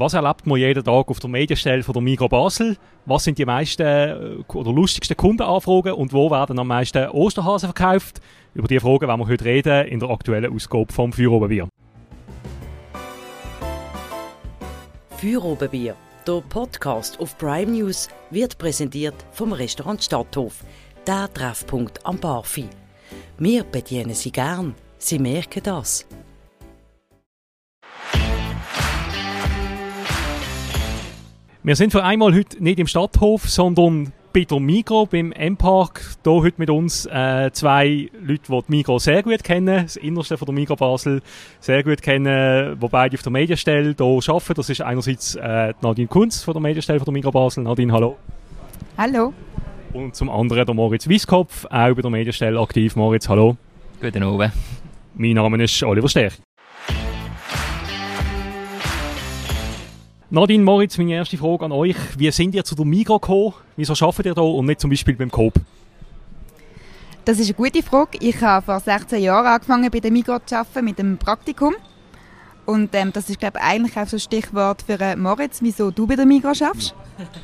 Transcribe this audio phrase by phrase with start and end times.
[0.00, 2.76] Was erlebt man jeden Tag auf der Medienstelle von der Migros Basel?
[3.04, 8.20] Was sind die meisten äh, oder lustigsten Kundenanfragen und wo werden am meisten Osterhasen verkauft?
[8.54, 11.68] Über diese Fragen werden wir heute reden in der aktuellen Ausgabe vom Feuerobenbier.
[15.16, 20.62] Feuerobenbier, der Podcast auf Prime News, wird präsentiert vom Restaurant Stadthof,
[21.08, 22.68] der Treffpunkt am Barfi.
[23.36, 26.06] Wir bedienen Sie gern, Sie merken das.
[31.68, 36.00] Wir sind für einmal heute nicht im Stadthof, sondern bei der Migro, beim M-Park.
[36.24, 40.38] Hier heute mit uns äh, zwei Leute, die die Migro sehr gut kennen, das Innerste
[40.38, 41.20] von der Migro Basel
[41.60, 44.54] sehr gut kennen, wo beide auf der Medienstelle hier arbeiten.
[44.54, 47.64] Das ist einerseits äh, Nadine Kunz von der Medienstelle von der Migro Basel.
[47.64, 48.16] Nadine, hallo.
[48.96, 49.34] Hallo.
[49.92, 52.96] Und zum anderen der Moritz Wieskopf, auch bei der Medienstelle aktiv.
[52.96, 53.58] Moritz, hallo.
[54.00, 54.52] Guten Abend.
[55.16, 56.32] Mein Name ist Oliver Stech.
[60.30, 61.96] Nadine Moritz, meine erste Frage an euch.
[62.18, 63.54] Wie sind ihr zu der Migros gekommen?
[63.76, 65.54] Wieso arbeitet ihr hier und nicht zum Beispiel beim Coop?
[67.24, 68.18] Das ist eine gute Frage.
[68.20, 71.74] Ich habe vor 16 Jahren angefangen, bei der Migros zu arbeiten, mit dem Praktikum.
[72.66, 75.90] Und ähm, das ist, glaube ich, eigentlich auch so ein Stichwort für äh, Moritz, wieso
[75.90, 76.94] du bei der Migros arbeitest.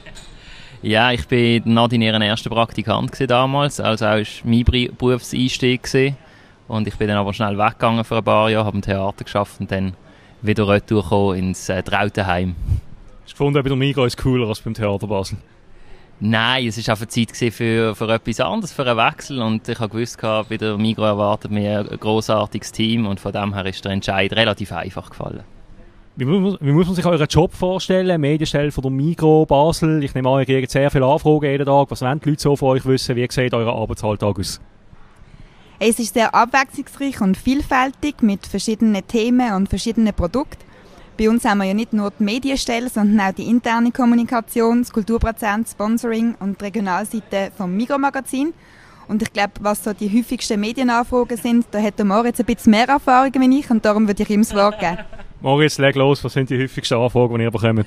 [0.83, 5.83] Ja, ich war Nadine ihren erster Praktikant damals, also auch mein Berufseinstieg.
[5.83, 6.19] Gewesen.
[6.69, 9.61] Und ich bin dann aber schnell weggegangen für ein paar Jahre, habe im Theater geschafft
[9.61, 9.95] und dann
[10.45, 12.55] wieder retour ins äh, Trautenheim.
[13.23, 15.39] Hast du gefunden, bei der Migros ist cooler als beim Theater Basel?
[16.21, 19.41] Nein, es war einfach Zeit für, für etwas anderes, für einen Wechsel.
[19.41, 23.55] Und ich habe gewusst, bei der Migros erwartet mir ein grossartiges Team und von dem
[23.55, 25.43] her ist der Entscheid relativ einfach gefallen.
[26.17, 28.21] Wie muss, wie muss man sich euren Job vorstellen?
[28.21, 30.05] Medienstelle von der Migros Basel.
[30.05, 31.91] Ich nehme an, ihr kriegt sehr viele Anfragen jeden Tag.
[31.91, 33.17] Was wollen die Leute so von euch wissen?
[33.17, 34.61] Wie sieht euer Arbeitsalltag aus?
[35.79, 40.63] Es ist sehr abwechslungsreich und vielfältig mit verschiedenen Themen und verschiedenen Produkten.
[41.19, 44.93] Bei uns haben wir ja nicht nur die Medienstelle, sondern auch die interne Kommunikation, das
[44.93, 48.53] Kulturprozent, Sponsoring und die Regionalseite vom Migros-Magazin.
[49.07, 52.71] Und ich glaube, was so die häufigsten Medienanfragen sind, da hat der Moritz ein bisschen
[52.71, 54.99] mehr Erfahrung wie ich und darum würde ich ihm das Wort geben.
[55.41, 57.87] Moritz, leg los, was sind die häufigsten Anfragen, die ihr bekommt?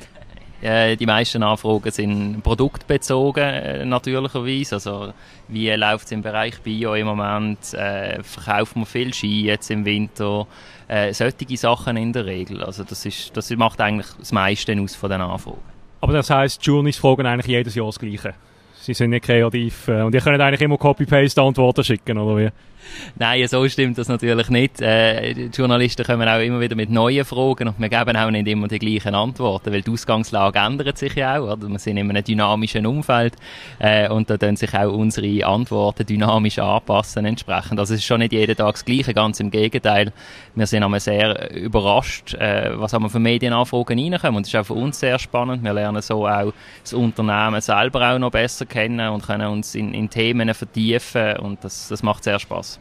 [0.61, 4.75] Äh, die meisten Anfragen sind produktbezogen, äh, natürlicherweise.
[4.75, 5.13] Also,
[5.47, 7.73] wie läuft es im Bereich Bio im Moment?
[7.73, 10.47] Äh, verkaufen wir viel Ski jetzt im Winter?
[10.87, 12.63] Äh, solche Sachen in der Regel.
[12.63, 15.59] Also, das, ist, das macht eigentlich das meiste aus von den Anfragen.
[16.01, 18.33] Aber das heisst, die Journeys fragen eigentlich jedes Jahr das Gleiche?
[18.79, 22.49] Sie sind nicht kreativ äh, und ihr könnt eigentlich immer Copy-Paste-Antworten schicken, oder wie?
[23.15, 24.81] Nein, so stimmt das natürlich nicht.
[24.81, 28.47] Äh, die Journalisten kommen auch immer wieder mit neuen Fragen und wir geben auch nicht
[28.47, 31.53] immer die gleichen Antworten, weil die Ausgangslage ändert sich ja auch.
[31.53, 31.69] Oder?
[31.69, 33.35] Wir sind in einem dynamischen Umfeld
[33.79, 37.79] äh, und da können sich auch unsere Antworten dynamisch anpassen entsprechend.
[37.79, 40.11] Also es ist schon nicht jeden Tag das Gleiche, ganz im Gegenteil.
[40.55, 44.65] Wir sind einmal sehr überrascht, äh, was wir für Medienanfragen reinkommen und das ist auch
[44.65, 45.63] für uns sehr spannend.
[45.63, 49.93] Wir lernen so auch das Unternehmen selber auch noch besser kennen und können uns in,
[49.93, 52.76] in Themen vertiefen und das, das macht sehr Spaß.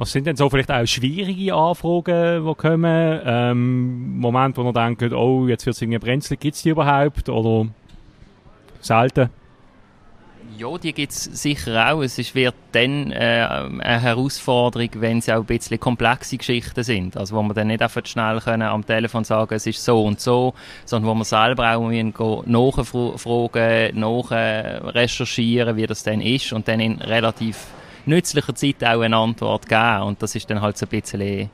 [0.00, 3.20] Was sind denn so vielleicht auch schwierige Anfragen, die kommen?
[3.22, 7.28] Ähm, Momente, wo man denkt, oh, jetzt wird es irgendwie brenzlig, gibt es die überhaupt?
[7.28, 7.68] Oder
[8.80, 9.28] selten?
[10.56, 12.00] Ja, die gibt es sicher auch.
[12.00, 17.18] Es ist, wird dann äh, eine Herausforderung, wenn sie auch ein bisschen komplexe Geschichten sind.
[17.18, 20.18] Also wo man dann nicht einfach schnell können am Telefon sagen es ist so und
[20.18, 20.54] so,
[20.86, 21.90] sondern wo man selber auch
[22.46, 27.66] nachfragen, nachrecherchieren, wie das dann ist und dann in relativ
[28.06, 30.02] nützlicher Zeit auch eine Antwort geben.
[30.02, 31.50] Und das ist dann halt so ein bisschen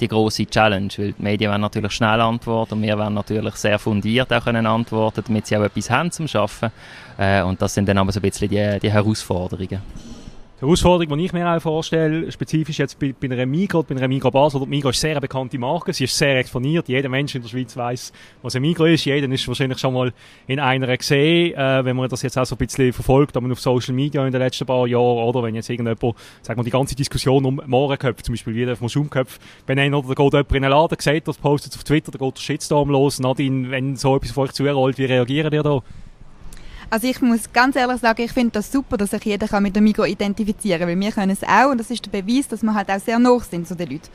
[0.00, 3.78] die große Challenge, weil die Medien werden natürlich schnell antworten und wir werden natürlich sehr
[3.78, 6.70] fundiert auch können antworten, damit sie auch etwas haben zum Schaffen.
[7.18, 9.82] Äh, und das sind dann aber so ein bisschen die, die Herausforderungen.
[10.60, 14.08] Die Herausforderung, die ich mir auch vorstelle, spezifisch jetzt bei, bei einer Migros, bei einer
[14.08, 17.34] Migros Basel, die Migros ist sehr eine bekannte Marke, sie ist sehr exponiert, jeder Mensch
[17.34, 18.12] in der Schweiz weiß,
[18.42, 20.12] was ein Migros ist, jeder ist wahrscheinlich schon mal
[20.46, 23.58] in einer gesehen, äh, wenn man das jetzt auch so ein bisschen verfolgt, aber auf
[23.58, 25.42] Social Media in den letzten paar Jahren, oder?
[25.42, 28.90] Wenn jetzt irgendjemand, sagen wir, die ganze Diskussion um Mohrenköpfe, zum Beispiel, wie darf man
[28.90, 32.12] Schaumköpfe benennen, oder da geht jemand in einen Laden, sieht das, postet es auf Twitter,
[32.12, 35.62] da geht der Shitstorm los, Nadine, wenn so etwas auf euch zurollt, wie reagiert ihr
[35.62, 35.82] da?
[36.90, 39.76] Also ich muss ganz ehrlich sagen, ich finde das super, dass sich jeder kann mit
[39.76, 42.62] dem Migros identifizieren kann, weil wir können es auch und das ist der Beweis, dass
[42.62, 44.08] wir halt auch sehr nah sind zu den Leuten.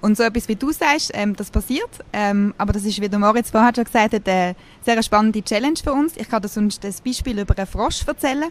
[0.00, 1.90] Und so etwas, wie du sagst, ähm, das passiert.
[2.12, 5.76] Ähm, aber das ist, wie der Moritz vorher schon gesagt hat, eine sehr spannende Challenge
[5.82, 6.16] für uns.
[6.16, 8.50] Ich kann dir sonst das Beispiel über einen Frosch erzählen.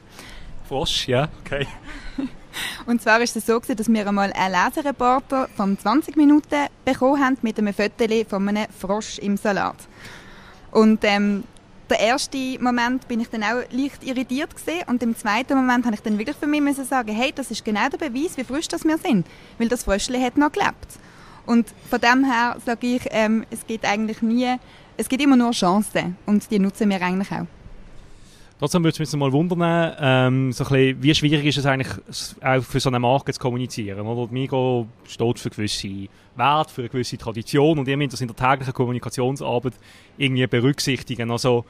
[0.67, 1.67] Frosch, ja, okay.
[2.85, 7.23] Und zwar ist es so gewesen, dass wir einmal einen Lesereporter von 20 Minuten bekommen
[7.23, 9.75] haben mit einem Foto von einem Frosch im Salat.
[10.71, 11.43] Und ähm,
[11.91, 15.95] der erste Moment bin ich dann auch leicht irritiert gesehen und im zweiten Moment habe
[15.95, 18.67] ich dann wirklich für mich müssen sagen, hey, das ist genau der Beweis, wie frisch
[18.67, 19.27] das wir sind,
[19.59, 20.87] weil das Fröschli hat noch gelebt.
[21.45, 24.57] Und von dem her sage ich, ähm, es geht eigentlich nie
[25.01, 27.47] es gibt immer nur Chancen und die nutzen wir eigentlich auch.
[28.61, 31.91] Trotzdem würde es mich mal wundern, ähm, so bisschen, wie schwierig ist es eigentlich
[32.43, 34.05] auch für so eine Marke zu kommunizieren?
[34.05, 34.31] Oder?
[34.31, 38.35] Migo steht für gewisse Werte, für eine gewisse Tradition und ihr müsst das in der
[38.35, 39.73] täglichen Kommunikationsarbeit
[40.15, 41.31] irgendwie berücksichtigen.
[41.31, 41.65] Also,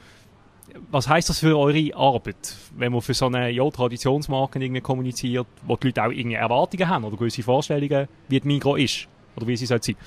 [0.90, 5.46] was heißt das für eure Arbeit, wenn man für so eine ja, Traditionsmarke irgendwie kommuniziert,
[5.66, 9.46] wo die Leute auch irgendwie Erwartungen haben oder gewisse Vorstellungen, wie die Migro ist oder
[9.46, 9.98] wie sie sein sollte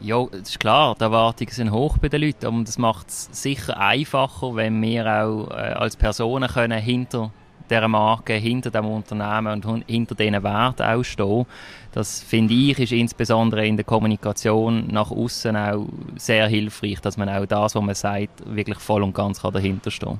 [0.00, 3.28] ja, das ist klar, die Erwartungen sind hoch bei den Leuten und das macht es
[3.32, 7.32] sicher einfacher, wenn wir auch äh, als Personen können hinter
[7.68, 11.46] dieser Marke, hinter dem Unternehmen und hinter diesen Werten auch stehen.
[11.92, 15.86] Das finde ich ist insbesondere in der Kommunikation nach außen auch
[16.16, 19.90] sehr hilfreich, dass man auch das, was man sagt, wirklich voll und ganz kann dahinter
[19.90, 20.18] stehen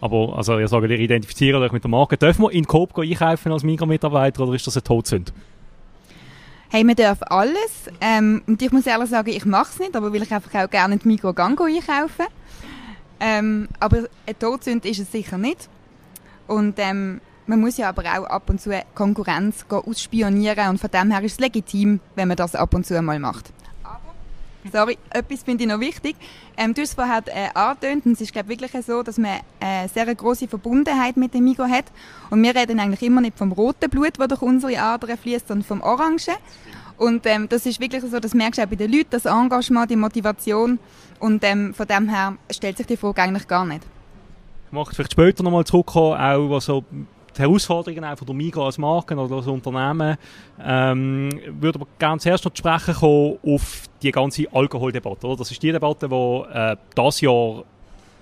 [0.00, 2.16] aber also ihr sagt, ihr identifiziert euch mit der Marke.
[2.16, 5.32] Dürfen wir in Coop einkaufen als Mitarbeiter oder ist das eine Todsünde?
[6.70, 7.90] Hey, wir dürfen alles.
[7.98, 10.68] Ähm, und ich muss ehrlich sagen, ich mache es nicht, aber weil ich einfach auch
[10.68, 12.26] gerne in die Migros einkaufen.
[13.20, 15.66] Ähm, aber eine Todsünde ist es sicher nicht.
[16.46, 21.10] Und ähm, man muss ja aber auch ab und zu Konkurrenz ausspionieren und von dem
[21.10, 23.50] her ist es legitim, wenn man das ab und zu mal macht.
[24.72, 26.16] Sorry, etwas finde ich noch wichtig.
[26.56, 29.40] Ähm, du hast es vorher äh, angetönt, und es ist glaube wirklich so, dass man
[29.60, 31.86] eine äh, sehr große Verbundenheit mit dem Migo hat.
[32.30, 35.66] Und wir reden eigentlich immer nicht vom roten Blut, das durch unsere Adern fließt, sondern
[35.66, 36.36] vom Orangen.
[36.96, 39.90] Und ähm, das ist wirklich so, das merkst du auch bei den Leuten, das Engagement,
[39.90, 40.78] die Motivation.
[41.20, 43.82] Und ähm, von dem her stellt sich die Frage eigentlich gar nicht.
[44.66, 46.84] Ich möchte vielleicht später nochmal zurückkommen, auch was so
[47.38, 50.16] die Herausforderungen von der Migros als Marke oder als Unternehmen.
[50.60, 51.30] Ähm,
[51.60, 55.26] würde aber gerne zuerst noch zu sprechen kommen auf die ganze Alkoholdebatte.
[55.26, 55.36] Oder?
[55.36, 57.64] Das ist die Debatte, die äh, das Jahr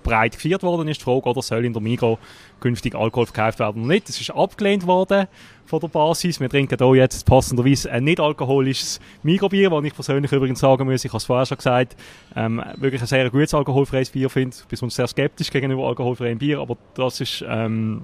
[0.03, 1.01] breit geführt worden ist.
[1.01, 2.17] Die Frage, oder soll in der Migros
[2.59, 4.07] künftig Alkohol verkauft werden oder nicht.
[4.07, 5.27] Das ist abgelehnt worden
[5.65, 6.39] von der Basis.
[6.39, 11.03] Wir trinken hier jetzt passenderweise ein nicht alkoholisches Migros-Bier, was ich persönlich übrigens sagen muss,
[11.03, 11.97] ich habe es vorher schon gesagt,
[12.35, 14.55] ähm, wirklich ein sehr gutes alkoholfreies Bier finde.
[14.57, 17.43] Ich bin sonst sehr skeptisch gegenüber alkoholfreiem Bier, aber das ist...
[17.47, 18.03] Ähm,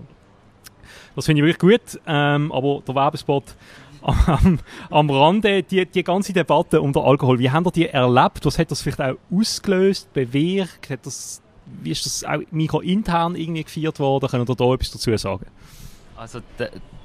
[1.15, 2.01] das finde ich wirklich gut.
[2.07, 3.43] Ähm, aber der Werbespot
[4.03, 4.59] am,
[4.89, 8.45] am Rande, die, die ganze Debatte um den Alkohol, wie haben ihr die erlebt?
[8.45, 10.89] Was hat das vielleicht auch ausgelöst, bewirkt?
[10.89, 11.41] Hat das,
[11.81, 14.27] wie ist das auch mikrointern irgendwie gefeiert worden?
[14.29, 15.45] Können ihr da etwas dazu sagen?
[16.15, 16.39] Also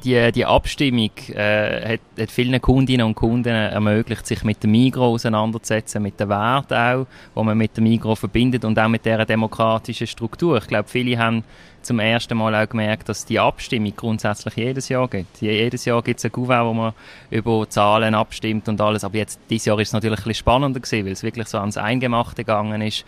[0.04, 5.06] die, die Abstimmung äh, hat, hat, vielen Kundinnen und Kunden ermöglicht, sich mit dem Migro
[5.06, 9.24] auseinanderzusetzen, mit den Werten auch, die man mit dem Migro verbindet und auch mit dieser
[9.24, 10.58] demokratischen Struktur.
[10.58, 11.42] Ich glaube, viele haben
[11.88, 15.40] zum ersten Mal auch gemerkt, dass die Abstimmung grundsätzlich jedes Jahr gibt.
[15.40, 16.92] Jedes Jahr gibt es ein Gouverne, wo man
[17.30, 19.04] über Zahlen abstimmt und alles.
[19.04, 21.58] Aber jetzt, dieses Jahr ist es natürlich ein bisschen spannender gewesen, weil es wirklich so
[21.58, 23.04] ans Eingemachte gegangen ist.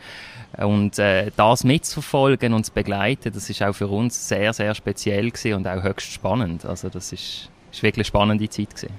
[0.56, 5.30] Und äh, das mitzuverfolgen und zu begleiten, das ist auch für uns sehr, sehr speziell
[5.30, 6.64] gewesen und auch höchst spannend.
[6.64, 8.94] Also das ist, ist wirklich eine spannende Zeit gewesen.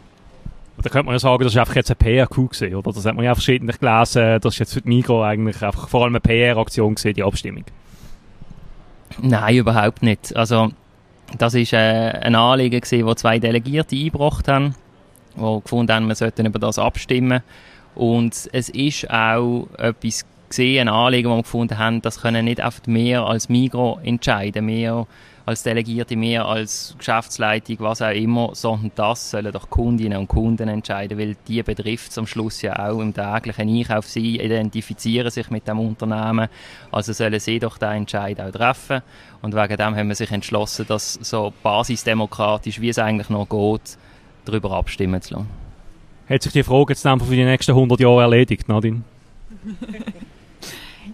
[0.78, 2.94] Da könnte man ja sagen, das ist einfach jetzt eine PR-Coup oder?
[2.94, 6.04] Das hat man ja verschiedentlich gelesen, das ist jetzt für die Migros eigentlich einfach vor
[6.04, 7.66] allem eine PR-Aktion gewesen, die Abstimmung.
[9.20, 10.36] Nein, überhaupt nicht.
[10.36, 10.72] Also,
[11.38, 14.76] das ist äh, ein Anliegen gewesen, wo zwei Delegierte eingebracht haben,
[15.36, 17.42] die gefunden haben, wir sollten über das abstimmen.
[17.96, 22.64] Und es ist auch etwas gesehen, ein Anliegen, wo wir gefunden haben, das können nicht
[22.64, 24.68] oft mehr als Migro entscheiden.
[24.68, 25.08] Wir
[25.46, 30.68] als Delegierte, mehr als Geschäftsleitung, was auch immer, sondern das sollen doch Kundinnen und Kunden
[30.70, 34.08] entscheiden, weil die betrifft es am Schluss ja auch im täglichen Einkauf.
[34.08, 36.48] Sie identifizieren sich mit dem Unternehmen,
[36.92, 39.02] also sollen sie doch den Entscheid auch treffen.
[39.42, 43.98] Und wegen dem haben wir sich entschlossen, das so basisdemokratisch, wie es eigentlich noch geht,
[44.46, 45.50] darüber abstimmen zu lassen.
[46.30, 49.02] Hat sich die Frage jetzt einfach für die nächsten 100 Jahre erledigt, Nadine?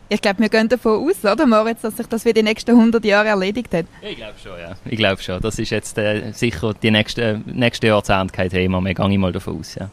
[0.09, 3.03] Ich glaube, wir gehen davon aus, oder Moritz, dass sich das für die nächsten 100
[3.03, 3.85] Jahre erledigt hat?
[4.01, 4.75] Ich glaube schon, ja.
[4.85, 5.41] Ich glaube schon.
[5.41, 9.33] Das ist jetzt äh, sicher die nächste, nächste Jahrzehnt kein Thema mehr, gehe ich mal
[9.33, 9.89] davon aus, ja.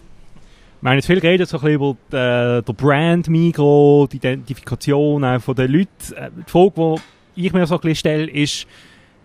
[0.80, 4.18] Wir haben jetzt viel geredet so ein bisschen über die, äh, den Brand Migro, die
[4.18, 6.14] Identifikation auch von den Leuten.
[6.14, 7.00] Äh, die Frage,
[7.34, 8.66] die ich mir so ein bisschen stelle, ist,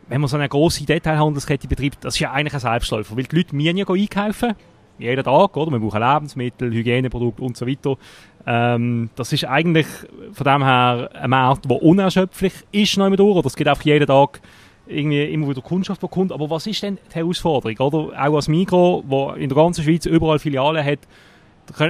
[0.08, 3.36] wenn man so eine grosse Detailhandelskette betreibt, das ist ja eigentlich ein Selbstläufer, weil die
[3.36, 4.56] Leute müssen ja einkaufen
[5.00, 5.72] jeden Tag, oder?
[5.72, 7.98] Wir brauchen Lebensmittel, Hygieneprodukte und so weiter.
[8.46, 9.88] Ähm, das ist eigentlich
[10.34, 14.08] von dem her ein Markt, der unerschöpflich ist, noch durch, oder es gibt einfach jeden
[14.08, 14.42] Tag
[14.88, 16.32] irgendwie immer wieder Kundschaft bekommt.
[16.32, 18.28] Aber was ist denn die Herausforderung, oder?
[18.28, 21.00] Auch als Mikro, wo in der ganzen Schweiz überall Filialen hat,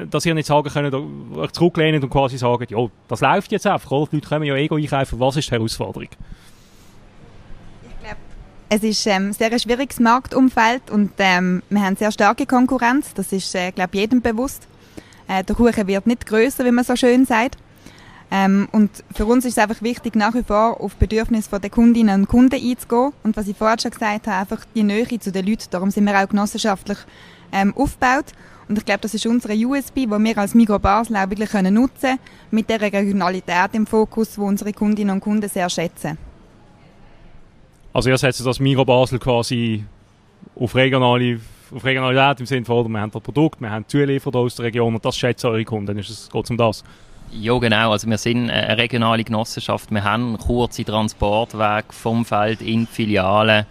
[0.09, 0.93] dass ihr nicht sagen könnt,
[1.37, 4.09] euch zurücklehnen und quasi sagen, ja, das läuft jetzt einfach, oder?
[4.11, 5.19] Die Leute können ja eh einkaufen.
[5.19, 6.09] Was ist die Herausforderung?
[8.71, 13.15] Es ist ähm, sehr ein schwieriges Marktumfeld und ähm, wir haben sehr starke Konkurrenz.
[13.15, 14.67] Das ist, äh, glaube jedem bewusst.
[15.29, 17.57] Äh, der Kuchen wird nicht größer, wie man so schön sagt.
[18.31, 22.21] Ähm, und für uns ist es einfach wichtig, nach wie vor auf Bedürfnisse der Kundinnen
[22.21, 23.13] und Kunden einzugehen.
[23.23, 25.65] Und was ich vorher schon gesagt habe, einfach die Nähe zu den Leuten.
[25.69, 26.97] Darum sind wir auch genossenschaftlich
[27.51, 28.25] ähm, aufgebaut.
[28.67, 31.73] Und ich glaube, das ist unsere USB, die wir als Migro Basel auch wirklich können
[31.75, 32.19] nutzen
[32.51, 36.17] mit der Regionalität im Fokus, wo unsere Kundinnen und Kunden sehr schätzen.
[37.93, 39.83] Also ihr setzt das Migro Basel quasi
[40.55, 41.39] auf regionale
[41.73, 44.95] auf Regionalität im Sinne von, wir haben das Produkt, wir haben Zulieferer aus der Region
[44.95, 45.97] und das schätzen eure Kunden.
[45.97, 46.83] Es, geht um das?
[47.31, 47.91] Ja, genau.
[47.91, 49.91] Also wir sind eine regionale Genossenschaft.
[49.91, 53.65] Wir haben kurze Transportwege vom Feld in die Filialen.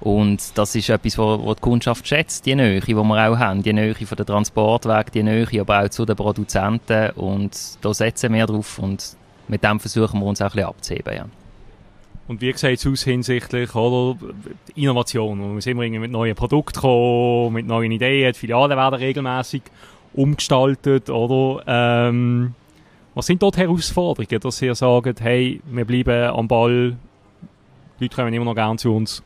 [0.00, 3.62] Und das ist etwas, was die Kundschaft schätzt, die Nähe, die wir auch haben.
[3.62, 7.10] Die Nähe von der Transportweg, die Nähe aber auch zu den Produzenten.
[7.10, 9.16] Und da setzen wir drauf und
[9.48, 11.14] mit dem versuchen wir uns auch ein bisschen abzuheben.
[11.14, 11.41] Ja.
[12.28, 14.16] Und wie es aus hinsichtlich oder,
[14.74, 15.54] Innovation?
[15.54, 18.32] Wir sind immer mit neuen Produkten gekommen, mit neuen Ideen.
[18.32, 19.62] Die Filialen werden regelmäßig
[20.14, 21.10] umgestaltet.
[21.10, 22.54] Oder, ähm,
[23.14, 26.96] was sind dort Herausforderungen, dass ihr sagt, hey, wir bleiben am Ball,
[27.98, 29.22] die Leute kommen immer noch gerne zu uns?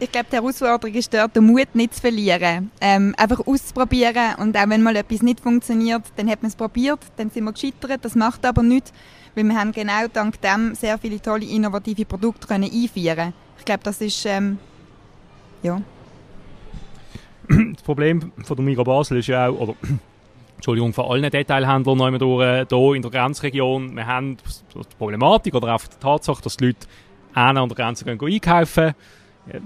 [0.00, 2.70] Ich glaube, die Herausforderung ist dort, den Mut nicht zu verlieren.
[2.80, 6.98] Ähm, einfach auszuprobieren und auch wenn mal etwas nicht funktioniert, dann hat man es probiert,
[7.16, 8.92] dann sind wir gescheitert, das macht aber nichts,
[9.34, 13.32] weil wir haben genau dank dem sehr viele tolle, innovative Produkte können einführen.
[13.58, 14.58] Ich glaube, das ist, ähm,
[15.62, 15.80] ja.
[17.48, 19.74] Das Problem von der Migros Basel ist ja auch, oder
[20.56, 24.36] Entschuldigung, von allen Detailhändlern hier in der Grenzregion, wir haben
[24.74, 26.86] die Problematik oder auch die Tatsache, dass die Leute
[27.34, 28.94] an der Grenze gehen, einkaufen.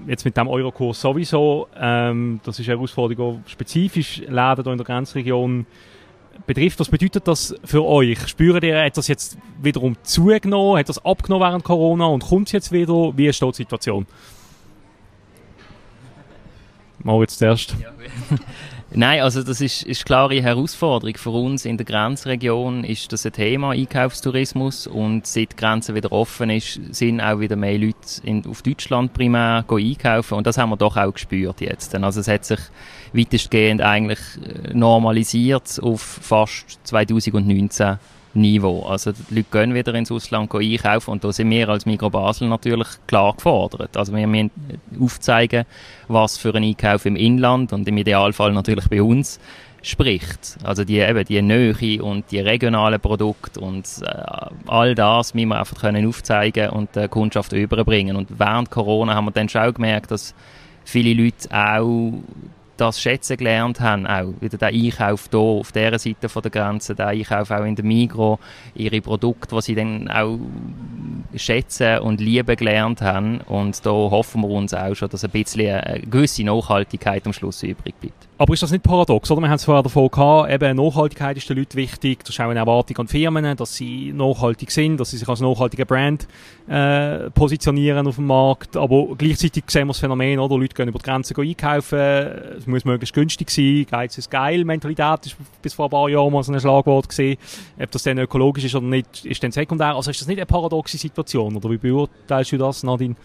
[0.07, 4.85] Jetzt mit dem Eurokurs sowieso, ähm, das ist eine Herausforderung, spezifisch Läden hier in der
[4.85, 5.65] Grenzregion
[6.45, 6.79] betrifft.
[6.79, 8.27] Was bedeutet das für euch?
[8.27, 10.79] Spürt ihr, hat das jetzt wiederum zugenommen?
[10.79, 13.17] Hat das abgenommen während Corona und kommt es jetzt wieder?
[13.17, 14.05] Wie ist die Situation?
[17.03, 17.75] Moritz zuerst.
[17.81, 17.91] Ja,
[18.91, 21.15] Nein, also das ist, ist klare Herausforderung.
[21.15, 24.87] Für uns in der Grenzregion ist das ein Thema Einkaufstourismus.
[24.87, 29.13] Und seit die Grenze wieder offen ist, sind auch wieder mehr Leute in, auf Deutschland
[29.13, 30.33] primär einkaufen.
[30.39, 31.93] Und das haben wir doch auch gespürt jetzt.
[31.93, 32.59] Also es hat sich
[33.13, 37.99] weitestgehend eigentlich äh, normalisiert auf fast 2019
[38.41, 38.83] Niveau.
[38.83, 42.47] Also die Leute gehen wieder ins Ausland einkaufen und da sind wir als Migro Basel
[42.47, 43.95] natürlich klar gefordert.
[43.95, 44.51] Also wir müssen
[44.99, 45.65] aufzeigen,
[46.07, 49.39] was für ein Einkauf im Inland und im Idealfall natürlich bei uns
[49.81, 50.57] spricht.
[50.63, 54.11] Also die, eben die Nähe und die regionalen Produkte und äh,
[54.67, 58.15] all das müssen wir einfach können aufzeigen und der Kundschaft überbringen.
[58.15, 60.33] Und während Corona haben wir dann schon gemerkt, dass
[60.83, 62.13] viele Leute auch
[62.79, 66.95] das schätzen gelernt haben, auch wieder der Einkauf hier auf dieser Seite von der Grenze,
[66.95, 68.39] der Einkauf auch in der Migro,
[68.75, 70.39] ihre Produkte, die sie dann auch
[71.35, 75.79] schätzen und lieben gelernt haben und da hoffen wir uns auch schon, dass ein bisschen
[75.81, 78.28] eine gewisse Nachhaltigkeit am Schluss übrig bleibt.
[78.41, 79.41] Aber ist das nicht paradox, oder?
[79.41, 82.45] Wir haben es vorher davon gehabt, eben Nachhaltigkeit ist den Leuten wichtig, das ist auch
[82.45, 86.25] eine Erwartung an Firmen, dass sie nachhaltig sind, dass sie sich als nachhaltiger Brand
[86.69, 90.57] äh, positionieren auf dem Markt, aber gleichzeitig sehen wir das Phänomen, oder?
[90.57, 95.25] Leute gehen über die Grenze einkaufen, es muss möglichst günstig sein, Geiz ist geil, Mentalität
[95.25, 97.37] ist bis vor ein paar Jahren mal so ein Schlagwort gesehen,
[97.77, 100.45] ob das dann ökologisch ist oder nicht, ist dann sekundär, also ist das nicht eine
[100.45, 103.15] paradoxe Situation, oder wie beurteilst du das, Nadine?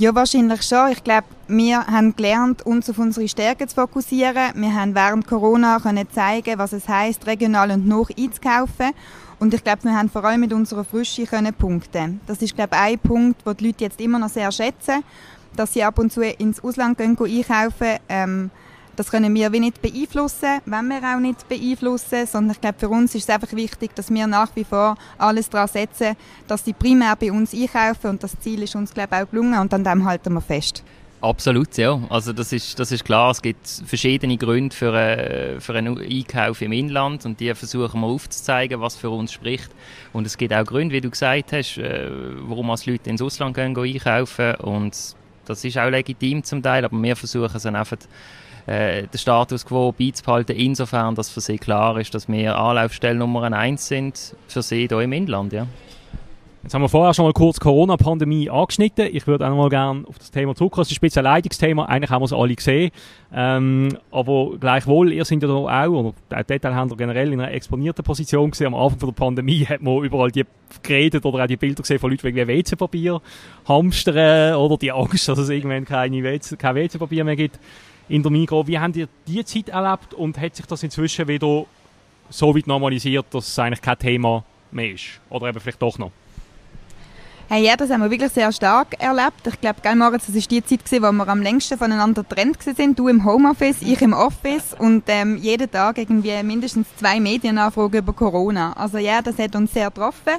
[0.00, 0.92] Ja, wahrscheinlich schon.
[0.92, 4.54] Ich glaube, wir haben gelernt, uns auf unsere Stärken zu fokussieren.
[4.54, 8.92] Wir haben während Corona können zeigen, was es heißt, regional und noch einzukaufen.
[9.40, 12.18] Und ich glaube, wir haben vor allem mit unserer Frische können punkten.
[12.26, 15.04] Das ist, glaube ich, ein Punkt, den die Leute jetzt immer noch sehr schätzen,
[15.54, 17.98] dass sie ab und zu ins Ausland gehen, einkaufen.
[18.08, 18.50] Ähm,
[19.00, 22.90] das können wir wie nicht beeinflussen, wenn wir auch nicht beeinflussen, sondern ich glaube, für
[22.90, 26.16] uns ist es einfach wichtig, dass wir nach wie vor alles daran setzen,
[26.46, 29.58] dass sie primär bei uns einkaufen und das Ziel ist uns, glaube ich, auch gelungen
[29.58, 30.84] und an dem halten wir fest.
[31.22, 31.98] Absolut, ja.
[32.10, 33.30] Also das ist, das ist klar.
[33.30, 38.06] Es gibt verschiedene Gründe für, äh, für einen Einkauf im Inland und die versuchen wir
[38.06, 39.70] aufzuzeigen, was für uns spricht.
[40.12, 42.06] Und es gibt auch Gründe, wie du gesagt hast, äh,
[42.40, 44.94] warum als Leute ins Ausland gehen, gehen einkaufen und
[45.46, 47.96] das ist auch legitim zum Teil, aber wir versuchen es einfach
[48.70, 53.42] äh, den Status quo beizubehalten, insofern, dass für sie klar ist, dass wir Anlaufstelle Nummer
[53.52, 55.52] eins sind für sie hier im Inland.
[55.52, 55.66] Ja.
[56.62, 59.08] Jetzt haben wir vorher schon mal kurz Corona-Pandemie angeschnitten.
[59.12, 60.82] Ich würde auch noch mal gerne auf das Thema zurückkommen.
[60.82, 61.86] Es ist ein ein Leitungsthema.
[61.86, 62.90] Eigentlich haben wir es alle gesehen.
[63.34, 68.04] Ähm, aber gleichwohl, ihr seid ja da auch, oder der Detailhändler generell, in einer exponierten
[68.04, 68.68] Position gesehen.
[68.68, 70.44] Am Anfang der Pandemie hat man überall die
[70.82, 73.20] geredet oder auch die Bilder gesehen von Leuten wegen WC-Papier
[73.66, 77.58] hamstern oder die Angst, dass es irgendwann keine WC, kein WC-Papier mehr gibt
[78.10, 78.66] in der Migros.
[78.66, 81.64] Wie habt ihr diese Zeit erlebt und hat sich das inzwischen wieder
[82.28, 85.20] so weit normalisiert, dass es eigentlich kein Thema mehr ist?
[85.30, 86.10] Oder eben vielleicht doch noch?
[87.48, 89.44] Hey, ja, das haben wir wirklich sehr stark erlebt.
[89.44, 92.62] Ich glaube, gell, Moritz, das war die Zeit, gewesen, wo wir am längsten voneinander getrennt
[92.62, 92.96] sind.
[92.96, 98.12] Du im Homeoffice, ich im Office und ähm, jeden Tag irgendwie mindestens zwei Medienanfragen über
[98.12, 98.72] Corona.
[98.74, 100.34] Also ja, das hat uns sehr getroffen.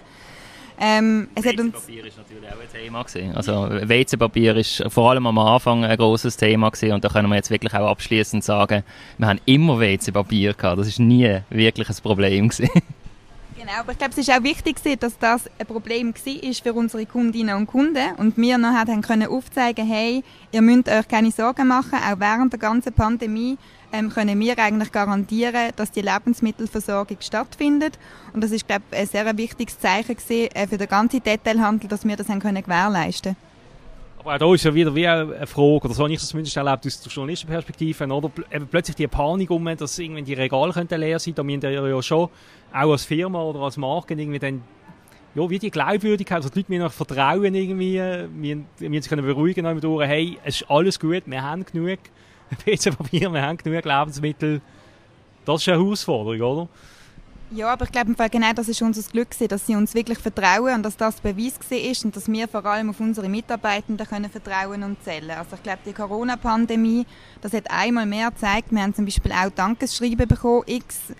[0.83, 3.35] Ähm, es WC-Papier ist natürlich auch ein Thema gewesen.
[3.35, 7.35] Also WC-Papier ist vor allem am Anfang ein großes Thema gewesen und da können wir
[7.35, 8.83] jetzt wirklich auch abschließend sagen,
[9.19, 10.79] wir haben immer WC-Papier gehabt.
[10.79, 12.69] Das ist nie wirklich ein Problem gewesen.
[13.61, 17.05] Genau, aber ich glaube, es ist auch wichtig, dass das ein Problem war für unsere
[17.05, 21.67] Kundinnen und Kunden und wir noch haben können aufzeigen, hey, ihr müsst euch keine Sorgen
[21.67, 23.59] machen, auch während der ganzen Pandemie
[23.93, 27.97] ähm, können wir eigentlich garantieren, dass die Lebensmittelversorgung stattfindet?
[28.33, 31.89] Und das ist, glaube ich, ein sehr wichtiges Zeichen gewesen, äh, für den ganzen Detailhandel,
[31.89, 33.35] dass wir das haben können gewährleisten.
[34.19, 36.55] Aber auch da ist ja wieder wie eine Frage, oder so habe ich das zumindest
[36.55, 38.31] erlebt aus der Journalistenperspektive, oder?
[38.51, 41.71] Eben plötzlich die Panik um, dass irgendwie die Regale könnten leer sein, da müssen wir
[41.71, 42.29] ja schon
[42.71, 44.61] auch als Firma oder als Marke irgendwie dann
[45.33, 48.29] ja, wie die Glaubwürdigkeit, also die Leute noch vertrauen irgendwie, wir,
[48.77, 51.99] wir sich können beruhigen können hey, es ist alles gut, wir haben genug
[52.65, 54.61] PC-Papier, wir haben genug Lebensmittel.
[55.45, 56.69] Das ist eine Herausforderung, oder?
[57.53, 60.83] Ja, aber ich glaube, genau das ist unser Glück, dass sie uns wirklich vertrauen und
[60.83, 65.03] dass das Beweis ist und dass wir vor allem auf unsere Mitarbeitenden können vertrauen und
[65.03, 65.31] zählen.
[65.31, 67.05] Also ich glaube, die Corona-Pandemie,
[67.41, 68.71] das hat einmal mehr gezeigt.
[68.71, 71.13] Wir haben zum Beispiel auch Dankesschreiben bekommen, x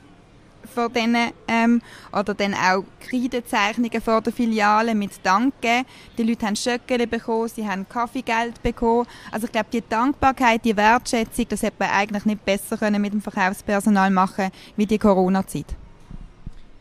[0.71, 5.83] von denen, ähm, oder dann auch Kreidezeichnungen vor der Filiale mit Danke.
[6.17, 9.07] Die Leute haben Schöckele bekommen, sie haben Kaffeegeld bekommen.
[9.31, 13.13] Also ich glaube, die Dankbarkeit, die Wertschätzung, das hätte man eigentlich nicht besser können mit
[13.13, 15.80] dem Verkaufspersonal machen wie die Corona-Zeit.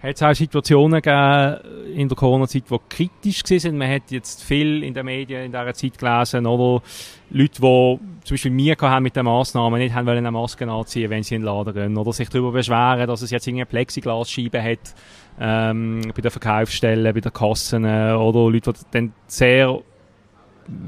[0.03, 3.77] Hat es auch Situationen gegeben in der Corona-Zeit, die kritisch waren?
[3.77, 6.83] Man hat jetzt viel in den Medien in dieser Zeit gelesen, oder
[7.29, 11.11] Leute, die zum Beispiel mir haben mit den Massnahmen nicht haben wollen eine Maske anziehen,
[11.11, 14.63] wenn sie in den Laden gehen, oder sich darüber beschweren, dass es jetzt irgendeine Plexiglasscheibe
[14.63, 14.95] hat
[15.39, 19.81] ähm, bei den Verkaufsstellen, bei den Kassen, äh, oder Leute, die dann sehr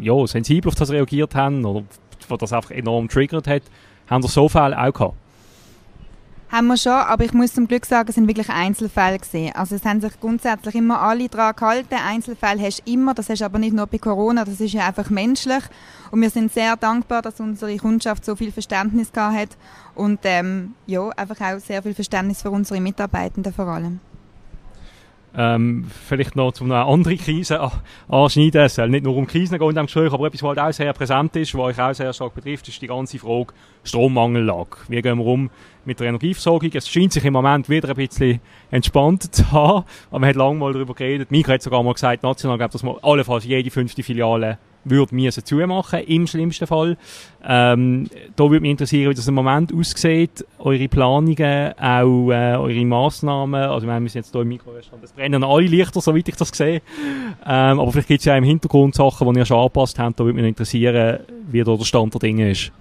[0.01, 3.63] ja, sensibel auf das reagiert haben, oder die das einfach enorm triggert hat,
[4.09, 5.22] haben das so Fälle auch gehabt.
[6.53, 9.55] Haben wir schon, aber ich muss zum Glück sagen, es sind wirklich Einzelfälle gesehen.
[9.55, 11.95] Also es haben sich grundsätzlich immer alle daran gehalten.
[11.95, 14.87] Einzelfälle hast du immer, das hast du aber nicht nur bei Corona, das ist ja
[14.87, 15.63] einfach menschlich.
[16.11, 19.49] Und wir sind sehr dankbar, dass unsere Kundschaft so viel Verständnis gehabt hat
[19.95, 24.01] und ähm, ja, einfach auch sehr viel Verständnis für unsere Mitarbeitenden vor allem
[25.37, 27.71] ähm, vielleicht noch zu einer anderen Krise
[28.09, 28.63] anschneiden.
[28.63, 30.73] Es soll nicht nur um Krisen gehen in diesem Gespräch, aber etwas, was halt auch
[30.73, 33.53] sehr präsent ist, was euch auch sehr stark betrifft, ist die ganze Frage
[33.85, 34.77] Strommangellage.
[34.89, 35.51] Wie gehen wir um
[35.85, 36.71] mit der Energieversorgung?
[36.75, 38.41] Es scheint sich im Moment wieder ein bisschen
[38.71, 41.31] entspannt zu haben, aber man hat lange mal darüber geredet.
[41.31, 45.45] Mika hat sogar mal gesagt, national, glaube dass man allenfalls jede fünfte Filiale würde müssen
[45.45, 46.97] zumachen, im schlimmsten Fall.
[47.45, 52.85] Ähm, da würde mich interessieren, wie das im Moment aussieht, eure Planungen, auch äh, eure
[52.85, 53.63] Massnahmen.
[53.63, 56.83] Also wir sind jetzt hier im Mikrorestaurant, es brennen alle Lichter, soweit ich das sehe.
[57.47, 60.25] Ähm, aber vielleicht gibt es ja im Hintergrund Sachen, die ihr schon angepasst habt, da
[60.25, 62.73] würde mich interessieren, wie da der Stand der Dinge ist.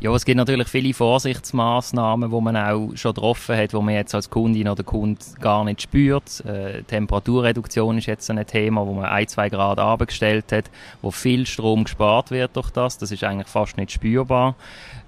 [0.00, 4.14] Ja, es gibt natürlich viele Vorsichtsmaßnahmen, die man auch schon getroffen hat, die man jetzt
[4.14, 6.44] als Kundin oder Kunde gar nicht spürt.
[6.44, 10.66] Äh, Temperaturreduktion ist jetzt ein Thema, wo man ein, zwei Grad abgestellt hat,
[11.02, 12.98] wo viel Strom gespart wird durch das.
[12.98, 14.54] Das ist eigentlich fast nicht spürbar.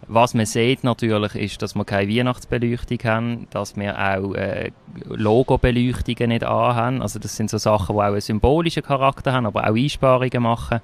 [0.09, 4.73] Was man sieht natürlich ist, dass wir keine Weihnachtsbeleuchtung haben, dass wir auch äh,
[5.05, 7.01] Logobeleuchtungen nicht anhaben.
[7.01, 10.81] Also das sind so Sachen, die auch einen symbolischen Charakter haben, aber auch Einsparungen machen.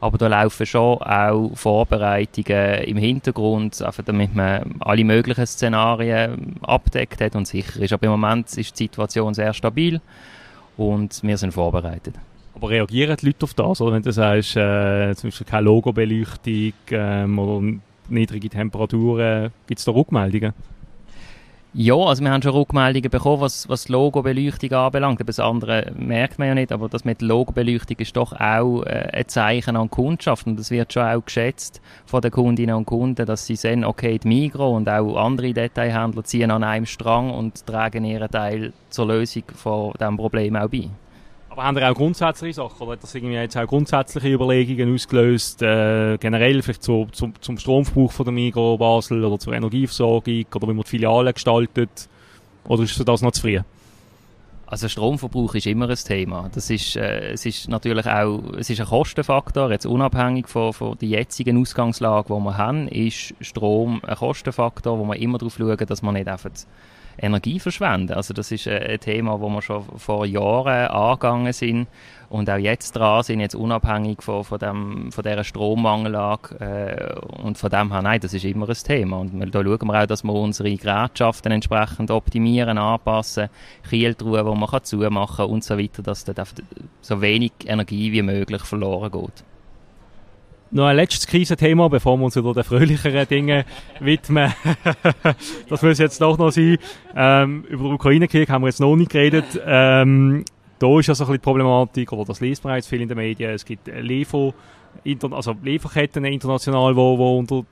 [0.00, 7.20] Aber da laufen schon auch Vorbereitungen im Hintergrund, einfach damit man alle möglichen Szenarien abdeckt
[7.20, 7.92] hat und sicher ist.
[7.92, 10.00] Aber im Moment ist die Situation sehr stabil
[10.78, 12.14] und wir sind vorbereitet.
[12.54, 13.80] Aber reagieren die Leute auf das?
[13.80, 17.66] Oder wenn du sagst, äh, zum Beispiel keine Logobeleuchtung ähm, oder
[18.08, 20.54] niedrige Temperaturen, gibt es da Rückmeldungen?
[21.72, 25.20] Ja, also wir haben schon Rückmeldungen bekommen, was, was Logobeleuchtung anbelangt.
[25.24, 29.28] Das andere merkt man ja nicht, aber das mit Logobeleuchtung ist doch auch äh, ein
[29.28, 33.46] Zeichen an Kundschaft und das wird schon auch geschätzt von den Kundinnen und Kunden, dass
[33.46, 38.04] sie sehen, okay, die Migro und auch andere Detailhändler ziehen an einem Strang und tragen
[38.04, 40.90] ihren Teil zur Lösung von diesem Problem auch bei.
[41.60, 46.16] Aber haben auch grundsätzliche Sachen, oder hat das irgendwie jetzt auch grundsätzliche Überlegungen ausgelöst, äh,
[46.16, 50.72] generell vielleicht zu, zum, zum Stromverbrauch von der Migro Basel oder zur Energieversorgung oder wie
[50.72, 52.08] man die Filialen gestaltet?
[52.66, 53.60] Oder ist das noch zu früh?
[54.64, 56.48] Also Stromverbrauch ist immer ein Thema.
[56.54, 59.70] Das ist, äh, es ist natürlich auch, es ist ein Kostenfaktor.
[59.70, 65.04] Jetzt unabhängig von, von der jetzigen Ausgangslage, die wir haben, ist Strom ein Kostenfaktor, wo
[65.04, 66.52] man immer darauf schauen, dass man nicht einfach
[67.20, 68.14] Energie verschwenden.
[68.14, 71.86] Also das ist äh, ein Thema, wo wir schon vor Jahren angegangen sind
[72.28, 77.58] und auch jetzt dran sind, jetzt unabhängig von, von, dem, von dieser Strommangellage äh, und
[77.58, 80.24] von dem her, nein, das ist immer ein Thema und da schauen wir auch, dass
[80.24, 83.48] wir unsere Gerätschaften entsprechend optimieren, anpassen,
[83.88, 86.44] Kieltruhen, wo man kann zumachen und so weiter, dass da
[87.00, 89.44] so wenig Energie wie möglich verloren geht.
[90.72, 93.64] Noch ein letztes Krisenthema, bevor wir uns wieder den fröhlicheren Dingen
[93.98, 94.52] widmen.
[95.68, 96.78] das muss jetzt doch noch sein.
[97.16, 99.60] Ähm, über den Ukraine-Krieg haben wir jetzt noch nicht geredet.
[99.66, 100.44] Ähm,
[100.78, 103.18] da ist ja so ein bisschen die Problematik, oder das liest jetzt viel in den
[103.18, 104.54] Medien, es gibt Liefer,
[105.32, 107.64] also Lieferketten international, wo unter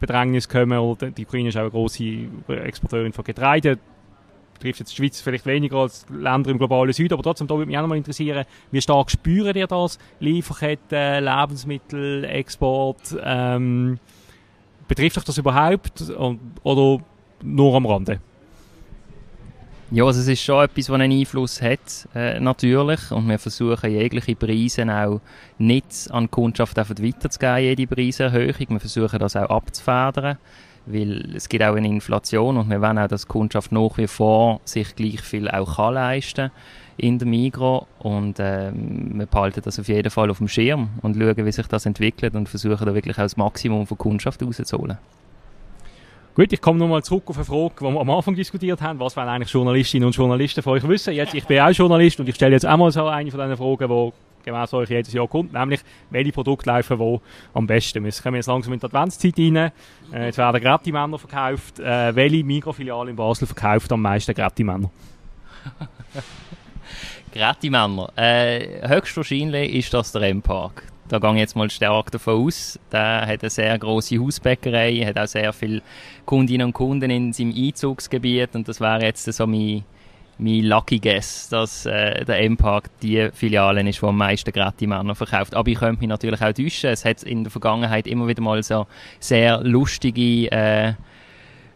[0.00, 3.78] Bedrängnis kommen, oder die Ukraine ist auch eine grosse Exporteurin von Getreide,
[4.58, 7.66] betrifft jetzt die Schweiz vielleicht weniger als Länder im globalen Süden, aber trotzdem, da würde
[7.66, 9.98] mich auch noch mal interessieren, wie stark spüren ihr das?
[10.20, 13.98] Lieferketten, Lebensmittel, Export, ähm,
[14.86, 16.02] betrifft euch das überhaupt
[16.62, 17.02] oder
[17.42, 18.20] nur am Rande?
[19.90, 23.10] Ja, also es ist schon etwas, was einen Einfluss hat, äh, natürlich.
[23.10, 25.22] Und wir versuchen jegliche Preise auch
[25.56, 28.66] nicht an die Kundschaft weiterzugeben, jede Preiserhöhung.
[28.68, 30.36] Wir versuchen das auch abzufedern,
[30.92, 34.06] weil es gibt auch eine Inflation und wir wollen auch, dass die Kundschaft nach wie
[34.06, 36.50] vor sich gleich viel auch kann leisten
[36.96, 41.16] in der Migro und äh, wir behalten das auf jeden Fall auf dem Schirm und
[41.16, 44.98] schauen, wie sich das entwickelt und versuchen da wirklich auch das Maximum von Kundschaft rauszuholen.
[46.38, 49.00] Gut, ich komme nochmal zurück auf eine Frage, die wir am Anfang diskutiert haben.
[49.00, 51.12] Was wollen eigentlich Journalistinnen und Journalisten von euch wissen?
[51.12, 53.56] Jetzt, ich bin auch Journalist und ich stelle jetzt auch mal so eine von diesen
[53.56, 54.12] Fragen, die
[54.44, 57.20] gemäß euch jedes Jahr kommt, nämlich welche Produkte laufen wo
[57.54, 58.04] am besten.
[58.04, 59.56] Wir kommen jetzt langsam in die Adventszeit rein.
[59.56, 61.80] Äh, jetzt werden Grätti-Männer verkauft.
[61.80, 64.92] Äh, welche Mikrofiliale in Basel verkauft am meisten Grätti-Männer?
[67.34, 68.12] Grätti-Männer.
[68.14, 70.84] Äh, höchstwahrscheinlich ist das der M-Park.
[71.08, 72.78] Da gehe ich jetzt mal stark davon aus.
[72.92, 75.80] Der hat eine sehr grosse Hausbäckerei, hat auch sehr viele
[76.26, 79.84] Kundinnen und Kunden in seinem Einzugsgebiet und das wäre jetzt so mein,
[80.36, 85.54] mein Lucky Guess, dass äh, der M-Park die Filiale ist, die am meisten Gratis-Männer verkauft.
[85.54, 86.90] Aber ich könnte mich natürlich auch täuschen.
[86.90, 88.86] Es hat in der Vergangenheit immer wieder mal so
[89.18, 90.92] sehr lustige, äh,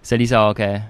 [0.03, 0.85] soll ich sagen,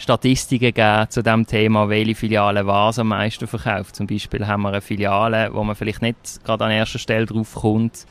[0.00, 3.94] Statistiken geben zu dem Thema, welche Filiale was am meisten verkauft.
[3.94, 7.54] Zum Beispiel haben wir eine Filiale, wo man vielleicht nicht gerade an erster Stelle drauf
[7.54, 8.06] kommt,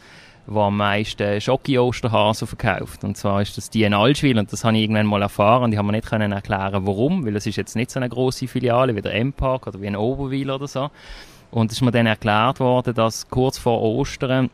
[0.46, 3.04] wo am meisten Schocki-Osterhasen verkauft.
[3.04, 5.72] Und zwar ist das die in Allschwil und das habe ich irgendwann mal erfahren und
[5.72, 8.48] ich habe mir nicht können erklären, warum, weil es ist jetzt nicht so eine große
[8.48, 10.92] Filiale wie der M-Park oder wie ein Oberwil oder so.
[11.50, 14.52] Und es ist mir dann erklärt worden, dass kurz vor Ostern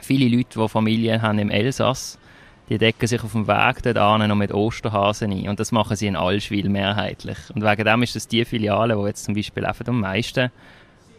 [0.00, 2.20] viele Leute, die Familien haben im Elsass,
[2.68, 5.48] die decken sich auf dem Weg dort an noch mit Osterhasen ein.
[5.48, 7.38] Und das machen sie in Allschwil mehrheitlich.
[7.54, 10.50] Und wegen dem ist das die Filiale, die jetzt zum Beispiel einfach am meisten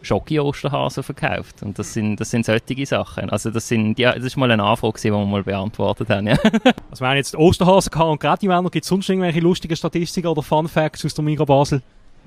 [0.02, 1.62] Schocki-Osterhasen verkauft.
[1.64, 3.30] Und das sind, das sind solche Sachen.
[3.30, 6.38] Also das sind, ja, das ist mal eine Anfrage, die wir mal beantwortet haben, ja.
[6.90, 10.28] Also wir haben jetzt Osterhasen gehabt und gerade die gibt es sonst irgendwelche lustigen Statistiken
[10.28, 11.82] oder Fun Facts aus der Migros Basel?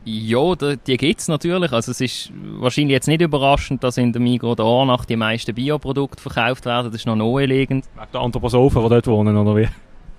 [0.04, 1.72] Ja, die gibt es natürlich.
[1.72, 5.54] Also es ist wahrscheinlich jetzt nicht überraschend, dass in der Migros der Ornach die meisten
[5.54, 6.90] Bioprodukte verkauft werden.
[6.90, 7.84] Das ist noch naheliegend.
[7.94, 9.68] Wegen der Anthroposophen, die dort wohnen, oder wie?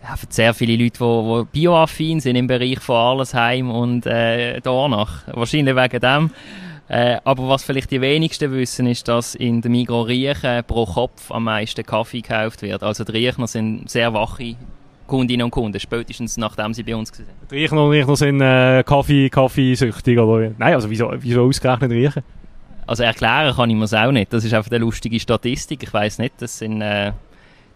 [0.03, 4.61] Ja, für sehr viele Leute, die, die bioaffin sind im Bereich von Arlesheim und äh,
[4.61, 5.23] Dornach.
[5.27, 6.31] Wahrscheinlich wegen dem.
[6.87, 11.31] Äh, aber was vielleicht die wenigsten wissen, ist, dass in der Migros Riechen pro Kopf
[11.31, 12.83] am meisten Kaffee gekauft wird.
[12.83, 14.55] Also die Riechner sind sehr wache
[15.07, 17.27] Kundinnen und Kunden, spätestens nachdem sie bei uns waren.
[17.51, 20.51] Die Riechen und Riechen sind äh, Kaffee, Kaffeesüchtig, oder?
[20.57, 22.23] Nein, also wieso, wieso ausgerechnet Riechen?
[22.85, 24.33] Also erklären kann ich mir es auch nicht.
[24.33, 25.83] Das ist einfach eine lustige Statistik.
[25.83, 26.81] Ich weiß nicht, das sind...
[26.81, 27.13] Äh,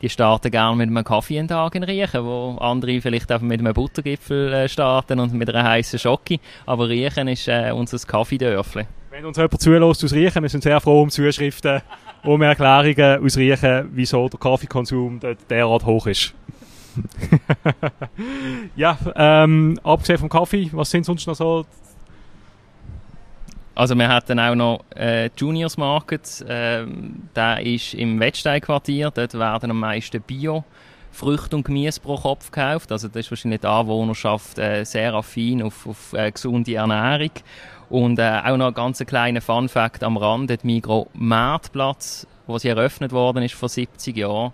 [0.01, 3.59] die starten gerne mit einem Kaffee einen Tag in Riechen, wo andere vielleicht einfach mit
[3.59, 6.37] einem Buttergipfel äh, starten und mit einer heißen Schocke.
[6.67, 8.85] Aber Riechen ist äh, unser Kaffeedörfli.
[9.09, 11.81] Wenn uns jemand zulässt aus Riechen, wir sind sehr froh um Zuschriften,
[12.23, 16.35] um Erklärungen aus Riechen, wieso der Kaffeekonsum derart hoch ist.
[18.75, 21.65] ja, ähm, abgesehen vom Kaffee, was sind sonst noch so?
[23.75, 29.69] Also wir hatten auch noch äh, Juniors Market, ähm, der ist im Wettstein-Quartier, dort werden
[29.69, 30.63] am meisten Bio
[31.11, 35.63] Früchte und Gemüse pro Kopf gekauft, also das ist wahrscheinlich die Anwohnerschaft äh, sehr affin
[35.63, 37.31] auf, auf äh, gesunde Ernährung.
[37.89, 43.11] Und äh, auch noch ein ganz kleiner Fun-Fact am Rand, der Migro Marktplatz, sie eröffnet
[43.11, 44.53] worden ist vor 70 Jahren,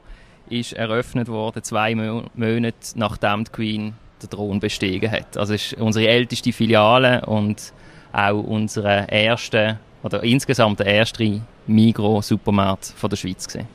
[0.60, 5.38] ist eröffnet worden, zwei Monate nachdem die Queen den Thron bestiegen hat.
[5.38, 7.74] Also ist unsere älteste Filiale und
[8.12, 13.68] auch unsere erste, oder insgesamt der erste Migros-Supermarkt der Schweiz gewesen.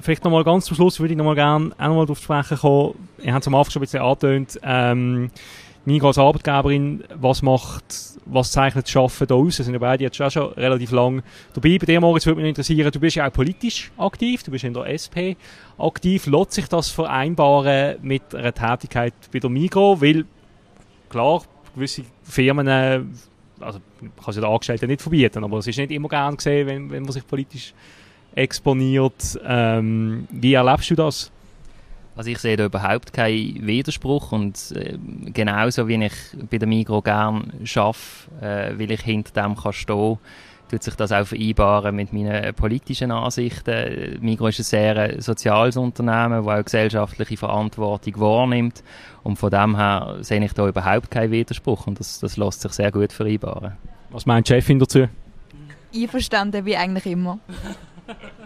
[0.00, 3.08] Vielleicht nochmal ganz zum Schluss würde ich nochmal gerne auch nochmal darauf sprechen kommen.
[3.22, 4.60] Ihr habt es am Anfang schon ein bisschen angetönt.
[4.62, 5.30] Ähm,
[5.86, 7.84] Migros als Arbeitgeberin, was macht,
[8.24, 9.58] was zeichnet das Arbeiten da aus?
[9.58, 11.22] Wir sind ja beide jetzt auch schon relativ lang
[11.54, 11.78] dabei.
[11.78, 14.74] Bei dir, Moritz, würde mich interessieren, du bist ja auch politisch aktiv, du bist in
[14.74, 15.38] der SP
[15.78, 16.26] aktiv.
[16.26, 20.00] Lässt sich das vereinbaren mit einer Tätigkeit bei der Migros?
[20.00, 20.24] Weil,
[21.08, 21.42] klar,
[21.74, 22.68] gewisse Firmen,
[23.60, 26.36] also, man kann es ja den Angestellten nicht verbieten, aber es ist nicht immer gern
[26.36, 27.74] gesehen, wenn, wenn man sich politisch
[28.34, 29.38] exponiert.
[29.44, 31.30] Ähm, wie erlebst du das?
[32.16, 34.98] Also ich sehe da überhaupt keinen Widerspruch und äh,
[35.32, 36.14] genauso wie ich
[36.50, 37.98] bei der Migro gern arbeite,
[38.40, 40.18] äh, weil ich hinter dem kann stehen
[40.68, 44.18] tut sich das auch vereinbaren mit meinen politischen Ansichten.
[44.20, 48.82] Migro ist ein sehr soziales Unternehmen, das auch gesellschaftliche Verantwortung wahrnimmt
[49.22, 52.72] und von dem her sehe ich da überhaupt keinen Widerspruch und das, das lässt sich
[52.72, 53.72] sehr gut vereinbaren.
[54.10, 55.06] Was meint die Chefin dazu?
[55.94, 57.38] Einverstanden, wie eigentlich immer.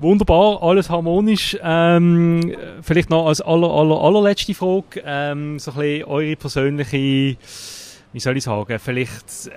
[0.00, 1.58] Wunderbar, alles harmonisch.
[1.60, 7.36] Ähm, vielleicht noch als aller, aller, allerletzte Frage, ähm, so ein bisschen eure persönliche,
[8.12, 9.50] wie soll ich sagen, vielleicht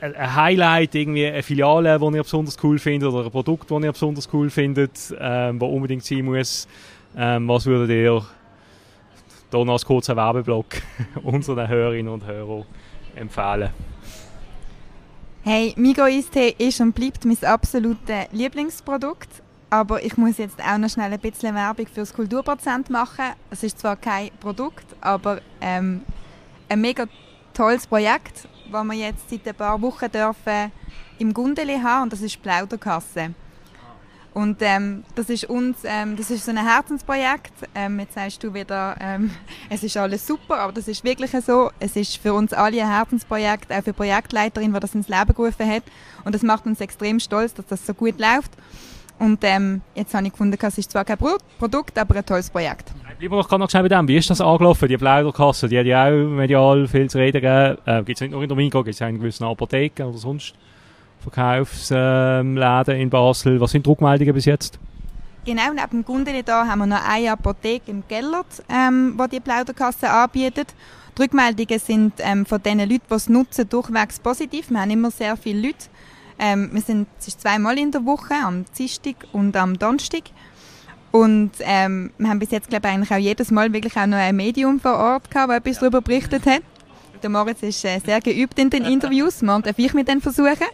[0.00, 3.92] ein, Highlight, irgendwie eine Filiale, die ihr besonders cool findet oder ein Produkt, das ihr
[3.92, 6.66] besonders cool findet, ähm, das unbedingt sein muss.
[7.14, 8.24] Ähm, was würdet ihr
[9.50, 10.68] hier noch als kurzer Werbeblock
[11.22, 12.64] unseren Hörerinnen und Hörern
[13.14, 13.68] empfehlen?
[15.42, 19.42] Hey, Migo Eistee ist und bleibt mein absolutes Lieblingsprodukt.
[19.72, 23.24] Aber ich muss jetzt auch noch schnell ein bisschen Werbung für das Kulturprozent machen.
[23.48, 26.02] Es ist zwar kein Produkt, aber ähm,
[26.68, 27.06] ein mega
[27.54, 30.70] tolles Projekt, das wir jetzt seit ein paar Wochen dürfen
[31.18, 33.32] im Gundeli haben und das ist Plauderkasse.
[34.34, 37.54] Und ähm, das ist uns, ähm, das ist so ein Herzensprojekt.
[37.74, 39.30] Ähm, jetzt sagst du wieder, ähm,
[39.70, 41.70] es ist alles super, aber das ist wirklich so.
[41.80, 45.32] Es ist für uns alle ein Herzensprojekt, auch für die Projektleiterin, die das ins Leben
[45.34, 45.84] gerufen hat.
[46.26, 48.52] Und das macht uns extrem stolz, dass das so gut läuft.
[49.22, 52.92] Und ähm, jetzt habe ich gefunden, es ist zwar kein Produkt, aber ein tolles Projekt.
[53.20, 54.08] Wir noch ganz schnell bei dem.
[54.08, 55.68] Wie ist das angelaufen, die Plauderkasse?
[55.68, 57.78] Die hat ja auch medial viel zu reden gegeben.
[57.86, 60.18] Äh, gibt es nicht nur in der Migros, gibt es auch in gewissen Apotheken oder
[60.18, 60.54] sonst
[61.20, 63.60] Verkaufsläden ähm, in Basel.
[63.60, 64.80] Was sind die Rückmeldungen bis jetzt?
[65.44, 69.40] Genau, neben dem Gundeli da haben wir noch eine Apotheke im Gellert, ähm, die die
[69.40, 70.74] Plauderkasse anbietet.
[71.16, 74.70] Die Rückmeldungen sind ähm, von den Leuten, die es nutzen, durchwegs positiv.
[74.70, 75.86] Wir haben immer sehr viele Leute,
[76.42, 80.24] ähm, wir sind, es ist zweimal in der Woche, am Dienstag und am Donnerstag.
[81.12, 84.16] Und ähm, wir haben bis jetzt, glaube ich, eigentlich auch jedes Mal wirklich auch noch
[84.16, 86.62] ein Medium vor Ort gehabt, das etwas darüber berichtet hat.
[87.22, 90.66] Der Moritz ist äh, sehr geübt in den Interviews, man darf ich mit denen versuchen.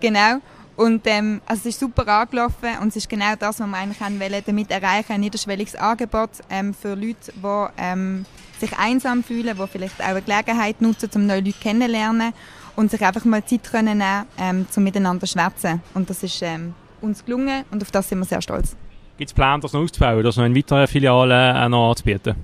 [0.00, 0.40] genau.
[0.76, 4.00] Und ähm, also es ist super angelaufen und es ist genau das, was wir eigentlich
[4.00, 8.24] wollen, damit erreichen, ein niederschwelliges Angebot ähm, für Leute, die ähm,
[8.58, 12.32] sich einsam fühlen, die vielleicht auch eine Gelegenheit nutzen, um neue Leute kennenzulernen
[12.76, 15.82] und sich einfach mal Zeit können nehmen, ähm, um miteinander zu schwätzen.
[15.94, 18.76] Und das ist ähm, uns gelungen und auf das sind wir sehr stolz.
[19.16, 22.34] Gibt es Pläne, das noch auszubauen, das noch in weiteren Filialen äh, noch anzubieten?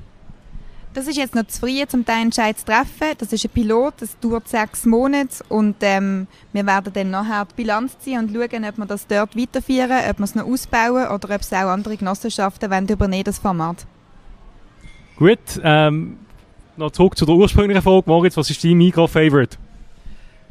[0.93, 3.15] Das ist jetzt noch zu früh, um diesen Entscheid zu treffen.
[3.17, 7.55] Das ist ein Pilot, das dauert sechs Monate und ähm, wir werden dann nachher die
[7.63, 11.35] Bilanz ziehen und schauen, ob wir das dort weiterführen, ob wir es noch ausbauen oder
[11.35, 13.87] ob es auch andere Genossenschaften wollen übernehmen, das Format.
[15.17, 16.17] Gut, ähm,
[16.77, 18.05] noch zurück zu der ursprünglichen Frage.
[18.07, 19.59] Moritz, was ist dein Micro-Favorite?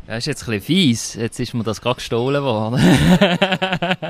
[0.10, 1.14] Das ist jetzt ein bisschen fies.
[1.14, 2.82] Jetzt ist mir das gerade gestohlen worden.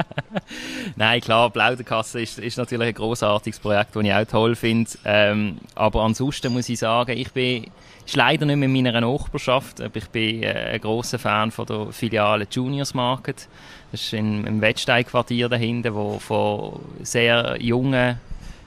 [0.95, 4.89] Nein, klar, Plauderkasse ist, ist natürlich ein großartiges Projekt, das ich auch toll finde.
[5.03, 7.65] Ähm, aber ansonsten muss ich sagen, ich bin
[8.05, 11.65] ist leider nicht mehr in meiner Nachbarschaft, aber ich bin äh, ein großer Fan von
[11.65, 13.49] der Filiale Juniors Market.
[13.91, 18.17] Das ist in, im Wettstein-Quartier dahinter, wo von sehr jungen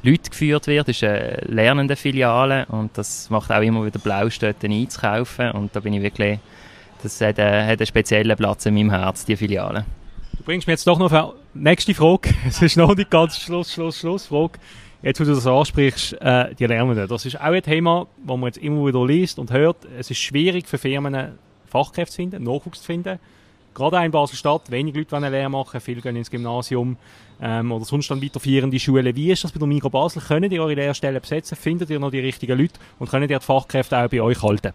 [0.02, 0.86] Leuten geführt wird.
[0.86, 5.50] Das ist eine lernende Filiale und das macht auch immer wieder Blaust, dort einzukaufen.
[5.52, 6.38] Und da bin ich wirklich
[7.02, 9.84] das hat, äh, hat einen speziellen Platz in meinem Herz, die Filiale.
[10.36, 12.34] Du bringst mir jetzt doch noch eine nächste Frage.
[12.46, 14.58] Es ist noch die ganz Schluss, Schluss, Schlussfrage.
[15.02, 17.08] Jetzt, wo du das ansprichst, äh, die Lernenden.
[17.08, 19.78] Das ist auch ein Thema, das man jetzt immer wieder liest und hört.
[19.98, 23.18] Es ist schwierig für Firmen, Fachkräfte zu finden, Nachwuchs zu finden.
[23.74, 26.98] Gerade auch in Basel-Stadt, wenig Leute wollen eine Lehre machen, viele gehen ins Gymnasium
[27.40, 29.16] ähm, oder sonst dann weiterführende Schulen.
[29.16, 30.20] Wie ist das bei der Migro Basel?
[30.20, 31.56] Können ihr eure Lehrstellen besetzen?
[31.56, 34.72] Findet ihr noch die richtigen Leute und können die Fachkräfte auch bei euch halten?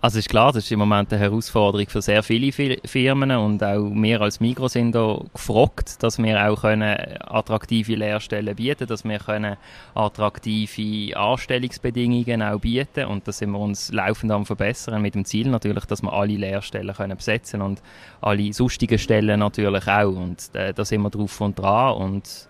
[0.00, 3.90] Also ist klar, das ist im Moment eine Herausforderung für sehr viele Firmen und auch
[3.92, 9.18] wir als Migros sind da gefragt, dass wir auch können attraktive Lehrstellen bieten, dass wir
[9.18, 9.56] können
[9.96, 15.48] attraktive Anstellungsbedingungen auch bieten und da sind wir uns laufend am verbessern mit dem Ziel
[15.48, 17.82] natürlich, dass wir alle Lehrstellen können besetzen und
[18.20, 22.48] alle sonstigen Stellen natürlich auch und äh, da sind wir drauf und dran und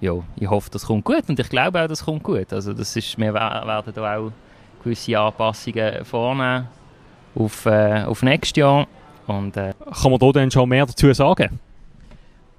[0.00, 2.52] ja, ich hoffe, das kommt gut und ich glaube auch, das kommt gut.
[2.52, 4.30] Also das ist, wir werden da auch
[4.86, 6.68] gewisse Anpassungen vornehmen
[7.34, 8.86] auf, äh, auf nächstes Jahr.
[9.26, 11.58] Und, äh, Kann man da dann schon mehr dazu sagen?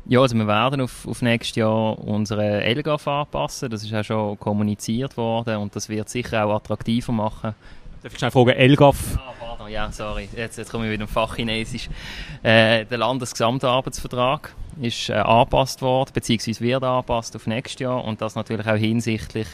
[0.05, 3.69] Ja, also wir werden auf, auf nächstes Jahr unsere LGAF anpassen.
[3.69, 7.55] Das ist auch schon kommuniziert worden und das wird sicher auch attraktiver machen.
[8.03, 9.17] Darf ich schnell fragen, LGAF?
[9.17, 10.29] Ah, pardon, ja, sorry.
[10.35, 11.89] Jetzt, jetzt komme ich wieder im Fachchinesisch.
[12.43, 18.35] Äh, der Landesgesamtarbeitsvertrag ist äh, angepasst worden, beziehungsweise wird angepasst auf nächstes Jahr und das
[18.35, 19.47] natürlich auch hinsichtlich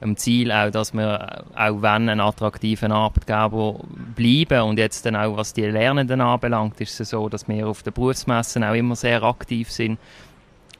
[0.00, 3.80] dem Ziel auch, dass wir auch wenn ein attraktiver Arbeitgeber
[4.14, 7.82] bleiben und jetzt dann auch was die Lernenden anbelangt, ist es so, dass wir auf
[7.82, 9.98] den Berufsmessen auch immer sehr aktiv sind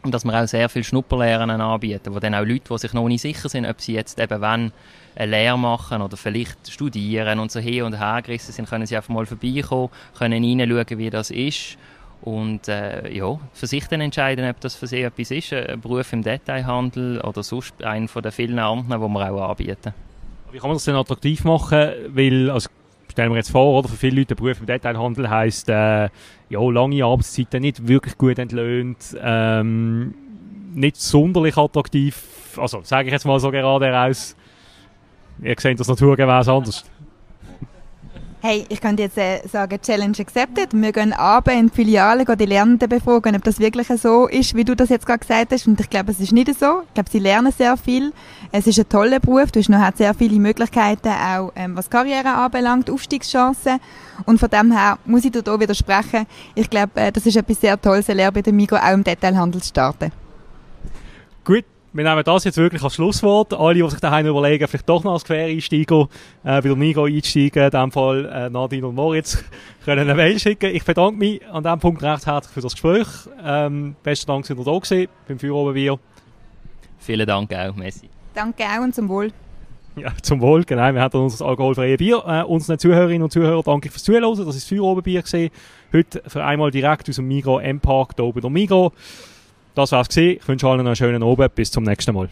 [0.03, 3.09] und dass wir auch sehr viel Schnupperlehren anbieten, wo dann auch Leute, die sich noch
[3.09, 4.73] nicht sicher sind, ob sie jetzt eben wenn
[5.17, 8.97] eine Lehre machen oder vielleicht studieren und so hin und her gerissen sind, können sie
[8.97, 11.77] einfach mal vorbeikommen, können reinschauen, wie das ist
[12.23, 16.13] und äh, ja, für sich dann entscheiden, ob das für sie etwas ist, ein Beruf
[16.13, 19.95] im Detailhandel oder sonst einen von den vielen anderen, die wir auch anbieten.
[20.51, 21.91] Wie kann man das denn attraktiv machen?
[22.09, 22.69] Weil, also,
[23.11, 23.89] stellen wir jetzt vor, oder?
[23.89, 26.09] Für viele Leute, der Beruf im Detailhandel heisst, äh,
[26.49, 30.15] ja, lange Arbeitszeiten, nicht wirklich gut entlöhnt, ähm,
[30.75, 34.37] nicht sonderlich attraktiv, also sage ich jetzt mal so gerade heraus.
[35.43, 36.85] Ihr seht das naturgemäß anders.
[38.41, 40.69] Hey, ich könnte jetzt äh, sagen, Challenge accepted.
[40.73, 44.55] Wir gehen abends in die Filiale, gehen die Lernenden befragen, ob das wirklich so ist,
[44.55, 45.67] wie du das jetzt gerade gesagt hast.
[45.67, 46.83] Und ich glaube, es ist nicht so.
[46.87, 48.13] Ich glaube, sie lernen sehr viel.
[48.53, 49.51] Es ist ein toller Beruf.
[49.51, 53.81] Du hast noch sehr viele Möglichkeiten, auch ähm, was Karriere anbelangt, Aufstiegschancen.
[54.25, 56.25] Und von dem her muss ich dir hier widersprechen.
[56.55, 59.03] Ich glaube, äh, das ist etwas sehr Tolles, eine Lehre bei der Migros auch im
[59.03, 60.13] Detailhandel zu starten.
[61.45, 63.55] Gut, wir nehmen das jetzt wirklich als Schlusswort.
[63.55, 66.03] Alle, die sich daheim überlegen, vielleicht doch noch als Quereinsteiger
[66.45, 69.43] äh, bei der Migo einsteigen, in dem Fall äh, Nadine und Moritz,
[69.85, 70.75] können eine Mail schicken.
[70.75, 73.07] Ich bedanke mich an diesem Punkt recht herzlich für das Gespräch.
[73.45, 75.99] Ähm, besten Dank, dass ihr da gewesen beim Feuerobenbier.
[76.99, 78.09] Vielen Dank auch, Messi.
[78.35, 79.33] Danke auch und zum Wohl.
[79.97, 80.93] Ja, zum Wohl, genau.
[80.93, 82.23] Wir haben unser alkoholfreies Bier.
[82.27, 84.23] Äh, unseren Zuhörerinnen und Zuhörern danke fürs Zuhören.
[84.23, 85.51] Das ist das Feuerobenbier gesehen.
[85.93, 88.93] Heute für einmal direkt aus dem Migro M-Park hier oben der Migro.
[89.79, 90.39] Das war's gewesen.
[90.41, 91.55] Ich wünsche allen einen schönen Abend.
[91.55, 92.29] Bis zum nächsten Mal.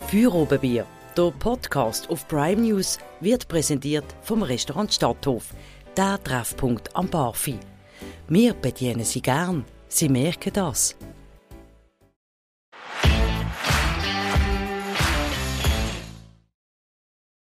[0.00, 0.84] Feuerobenbier,
[1.16, 5.54] der Podcast auf Prime News, wird präsentiert vom Restaurant Stadthof,
[5.96, 7.58] der Treffpunkt am Barfi.
[8.28, 9.64] Wir bedienen Sie gern.
[9.88, 10.94] Sie merken das.